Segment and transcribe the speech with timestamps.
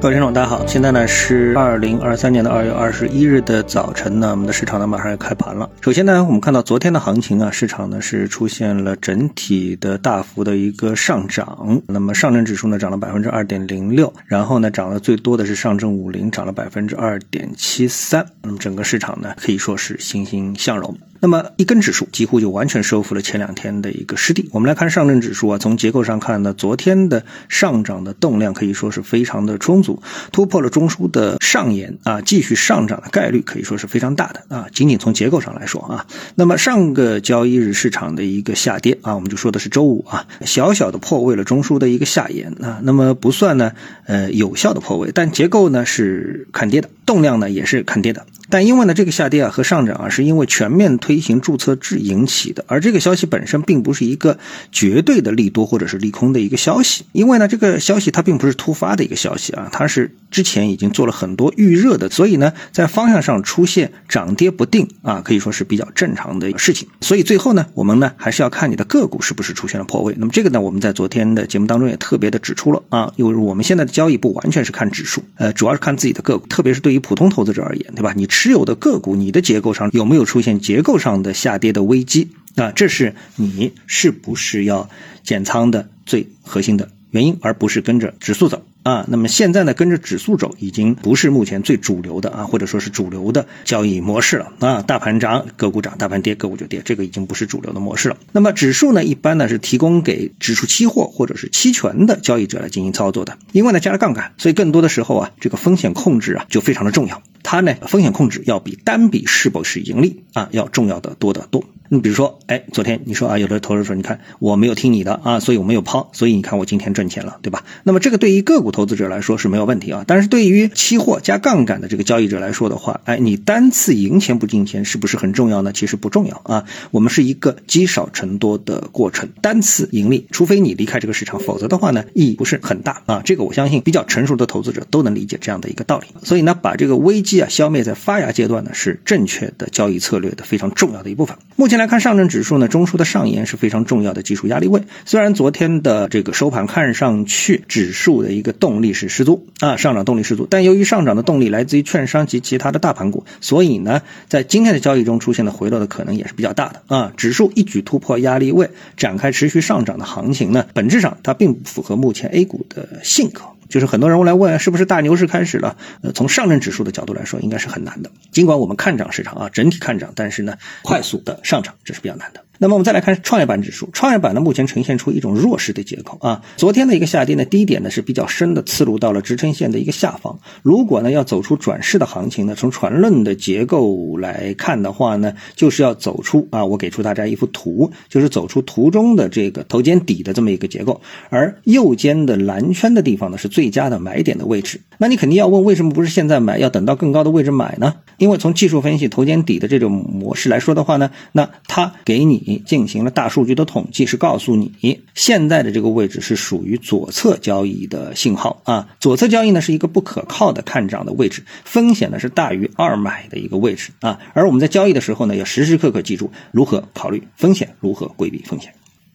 [0.00, 5.68] 各位听众，大家好，现在呢是二零二三年的二月二十一日的早晨呢，我们的市场呢马上要开盘了。
[5.82, 11.82] 首先呢，我们看到昨天的行情啊，市场呢是出现了整体的大幅的一个上涨。
[11.86, 18.24] 那么上证指数呢涨了百分之二点零六，然后呢涨得最多的是上证五零，涨了百分之二点七三。
[18.40, 20.96] 那么整个市场呢可以说是欣欣向荣。
[21.22, 24.48] 那么一根指数几乎就完全收复了前两天的一个失地。
[24.52, 29.89] 我们来看上证指数啊，从结构上看呢，昨天的上涨的动量可以说是非常的充足，
[30.32, 34.66] 突破了中枢的上沿啊，继续上涨的概率可以说是非常大的啊。
[34.72, 43.72] 仅仅从结构上来说啊，那么上个交易日市场的一个下跌啊，我们就说的是周五啊，小小的破位了中枢的一个下沿啊，那么不算呢
[44.06, 48.26] 呃有效的破位，但结构呢是看跌的，动量呢也是看跌的。
[48.52, 54.38] 但因为呢，这个下跌啊和上涨啊，是因为全面推行注册制引起的，而这个消息本身并不是一个
[54.72, 57.04] 绝对的利多或者是利空的一个消息。
[57.12, 66.88] 因为呢，这个消息它并不是突发的一个消息啊，它是之前已经做了很多预热的，所以呢，在方向上出现涨跌不定啊，可以说是比较正常的事情。
[67.00, 70.14] 所以最后呢，我们呢还是要看你的个股是不是出现了破位。
[70.18, 78.12] 那么这个呢，我们在昨天的节目当中也特别的指出了啊，因为我们现在的交易不完全是看指数，呃，主要是看自己的个股，特别是对于普通投资者而言，对吧？
[78.16, 82.70] 你持有的个股，你的结构上有没有出现结构上的下跌的危机啊？
[82.72, 84.88] 这是你是不是要
[85.22, 89.04] 减仓的最核心的原因，而不是跟着指数走啊。
[89.08, 94.82] 那么现在呢，跟着指数走已经不是目前最主流的啊，或者说是主流的交易模式了啊。
[94.82, 98.16] 大盘涨，个股涨；大盘跌，个股就跌，这个已经不是主流的模式了。
[98.32, 107.22] 那么指数呢，一般呢是提供给指数期货或者是期权的交易者来进行操作的，因为呢加了杠杆，所以更多的时候啊，这个风险控制啊就非常的重要。
[107.42, 111.64] 它呢，风险控制要比单笔是否是盈利啊要重要的多得多。
[111.92, 117.64] 你比如说，哎，昨天你说啊，有的投资者说，你看我没有听你的啊，所以我没有抛，所以你看我今天赚钱了，对吧？
[117.82, 125.72] 那么这个对于个股投资者来说是没有问题啊，但是对于期货加杠杆的这个交易者来说的话，哎，你单次赢钱不进钱是不是很重要呢？
[125.72, 133.22] 其实不重要啊，我们是一个积少成多的过程，单次盈利，除非你离开这个市场，否则的话呢，意义不是很大啊。
[133.24, 136.06] 这个我相信比较成熟的投资者都能理解这样的一个道理。
[136.22, 141.36] 所以呢，把这个危机啊消灭在发芽阶段呢，是正确的交易策略的非常重要的一部分。
[141.56, 144.82] 目前来看，上证指数呢，中枢的上沿是非常重要的技术压力位。
[145.06, 157.12] 虽然昨天的这个收盘看上去指数的一个动力是十足啊，上涨动力十足，但由于上涨的动力来自于券商及其他的大盘股，所以呢，在今天的交易中出现的回落的可能也是比较大的啊。
[157.16, 158.68] 指数一举突破压力位，
[158.98, 163.42] 展开持续上涨的行情呢，本质上它并不符合目前 A 股的性格。
[163.70, 165.76] 就是很多人来问，是不是大牛市开始了？
[166.02, 168.10] 呃，从上证指数的角度来说，应该是很难的。
[168.32, 172.44] 尽管我们看涨市场啊，整体看涨，但是呢，快速的上涨这是比较难的。
[172.62, 176.42] 那么我们再来看创业板指数，创业板呢目前呈现出一种弱势的结构啊。
[176.58, 180.38] 昨天的一个下跌呢，低点呢是比较深的，刺入到了支撑线的一个下方。
[180.62, 191.00] 如果呢要走出转势的行情呢，从传论的结构来看的话呢，就是要走出啊，我给出大家一幅图，就是走出图中的这个头肩底的这么一个结构，
[191.30, 194.82] 而右肩的蓝圈的地方呢是最佳的买点的位置。
[194.98, 197.94] 那你肯定要问，为什么不是现在买，要等到更高的位置买呢？
[198.20, 202.60] 因为从技术分析头肩底的这种模式来说的话呢，那它给你。
[202.66, 208.88] 进行了大数据的统计，是告诉你现在的这个位置是属于左侧交易的信号啊。
[209.00, 214.18] 左侧交易呢是一个不可靠的看涨的位置，风险呢是大于二买的一个位置啊。
[214.34, 218.72] 而我们在交易的时候呢，要时时刻刻记住如何考虑风险，如何规避风险。